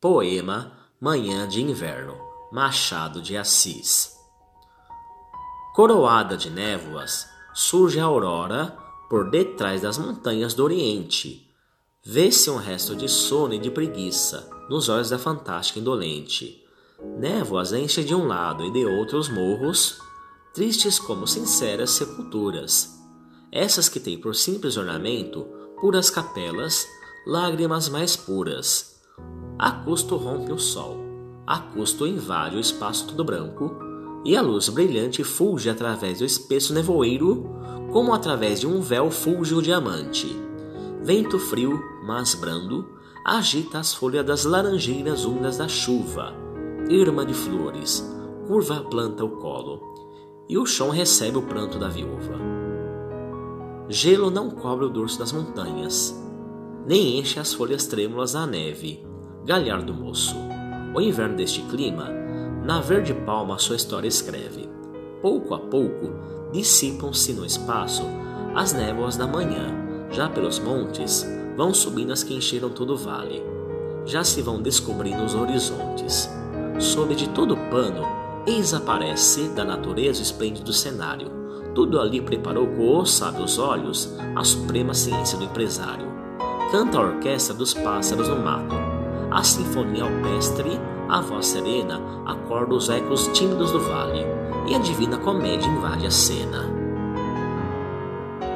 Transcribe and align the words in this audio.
Poema 0.00 0.78
Manhã 1.00 1.48
de 1.48 1.60
Inverno, 1.60 2.16
Machado 2.52 3.20
de 3.20 3.36
Assis. 3.36 4.16
Coroada 5.74 6.36
de 6.36 6.48
névoas, 6.50 7.26
surge 7.52 7.98
a 7.98 8.04
aurora 8.04 8.78
por 9.10 9.28
detrás 9.28 9.82
das 9.82 9.98
montanhas 9.98 10.54
do 10.54 10.62
Oriente. 10.62 11.50
Vê-se 12.06 12.48
um 12.48 12.58
resto 12.58 12.94
de 12.94 13.08
sono 13.08 13.54
e 13.54 13.58
de 13.58 13.72
preguiça 13.72 14.48
nos 14.70 14.88
olhos 14.88 15.10
da 15.10 15.18
fantástica 15.18 15.80
indolente. 15.80 16.64
Névoas 17.18 17.72
enchem 17.72 18.04
de 18.04 18.14
um 18.14 18.24
lado 18.24 18.64
e 18.64 18.70
de 18.70 18.86
outro 18.86 19.18
os 19.18 19.28
morros, 19.28 19.98
tristes 20.54 21.00
como 21.00 21.26
sinceras 21.26 21.90
sepulturas. 21.90 22.96
Essas 23.50 23.88
que 23.88 23.98
têm 23.98 24.16
por 24.16 24.36
simples 24.36 24.76
ornamento 24.76 25.44
puras 25.80 26.08
capelas, 26.08 26.86
lágrimas 27.26 27.88
mais 27.88 28.14
puras 28.14 28.96
a 29.58 29.72
custo 29.72 30.16
rompe 30.16 30.52
o 30.52 30.58
sol, 30.58 30.96
a 31.44 31.58
custo 31.58 32.06
invade 32.06 32.56
o 32.56 32.60
espaço 32.60 33.08
todo 33.08 33.24
branco, 33.24 33.74
e 34.24 34.36
a 34.36 34.42
luz 34.42 34.68
brilhante 34.68 35.24
fulge 35.24 35.68
através 35.68 36.18
do 36.18 36.24
espesso 36.24 36.72
nevoeiro, 36.72 37.44
como 37.92 38.12
através 38.12 38.60
de 38.60 38.66
um 38.66 38.80
véu 38.80 39.10
fulge 39.10 39.54
o 39.54 39.62
diamante. 39.62 40.28
Vento 41.02 41.38
frio, 41.38 41.82
mas 42.04 42.34
brando, 42.34 42.86
agita 43.24 43.78
as 43.78 43.94
folhas 43.94 44.24
das 44.24 44.44
laranjeiras 44.44 45.24
úmidas 45.24 45.58
da 45.58 45.66
chuva, 45.66 46.34
irma 46.88 47.24
de 47.24 47.34
flores, 47.34 48.04
curva 48.46 48.78
a 48.78 48.82
planta 48.82 49.24
o 49.24 49.30
colo, 49.38 49.80
e 50.48 50.56
o 50.56 50.66
chão 50.66 50.90
recebe 50.90 51.38
o 51.38 51.42
pranto 51.42 51.78
da 51.78 51.88
viúva. 51.88 52.38
Gelo 53.88 54.30
não 54.30 54.50
cobre 54.50 54.84
o 54.84 54.90
dorso 54.90 55.18
das 55.18 55.32
montanhas, 55.32 56.14
nem 56.86 57.18
enche 57.18 57.40
as 57.40 57.54
folhas 57.54 57.86
trêmulas 57.86 58.32
da 58.32 58.46
neve, 58.46 59.07
Galhardo 59.48 59.94
Moço. 59.94 60.36
O 60.94 61.00
inverno 61.00 61.34
deste 61.34 61.62
clima, 61.62 62.10
na 62.62 62.82
verde 62.82 63.14
palma 63.14 63.58
sua 63.58 63.76
história 63.76 64.06
escreve. 64.06 64.68
Pouco 65.22 65.54
a 65.54 65.58
pouco, 65.58 66.12
dissipam-se 66.52 67.32
no 67.32 67.46
espaço 67.46 68.02
as 68.54 68.74
névoas 68.74 69.16
da 69.16 69.26
manhã, 69.26 69.74
já 70.10 70.28
pelos 70.28 70.58
montes 70.58 71.26
vão 71.56 71.72
subindo 71.72 72.12
as 72.12 72.22
que 72.22 72.34
encheram 72.34 72.68
todo 72.68 72.92
o 72.92 72.96
vale. 72.98 73.42
Já 74.04 74.22
se 74.22 74.42
vão 74.42 74.60
descobrindo 74.60 75.22
os 75.22 75.34
horizontes. 75.34 76.28
Sob 76.78 77.14
de 77.14 77.30
todo 77.30 77.54
o 77.54 77.70
pano, 77.70 78.02
eis 78.46 78.74
aparece 78.74 79.48
da 79.48 79.64
natureza 79.64 80.20
o 80.20 80.24
esplêndido 80.24 80.74
cenário. 80.74 81.30
Tudo 81.74 81.98
ali 81.98 82.20
preparou 82.20 82.66
com 82.66 82.98
os 83.00 83.14
sábios 83.14 83.58
olhos 83.58 84.14
a 84.36 84.44
suprema 84.44 84.92
ciência 84.92 85.38
do 85.38 85.44
empresário. 85.44 86.06
Canta 86.70 86.98
a 86.98 87.00
orquestra 87.00 87.54
dos 87.54 87.72
pássaros 87.72 88.28
no 88.28 88.36
mato, 88.36 88.74
a 89.30 89.42
sinfonia 89.42 90.04
alpestre, 90.04 90.80
a 91.08 91.20
voz 91.20 91.46
serena, 91.46 92.00
acorda 92.26 92.74
os 92.74 92.88
ecos 92.88 93.28
tímidos 93.28 93.72
do 93.72 93.80
vale, 93.80 94.24
e 94.66 94.74
a 94.74 94.78
divina 94.78 95.18
comédia 95.18 95.66
invade 95.66 96.06
a 96.06 96.10
cena. 96.10 96.77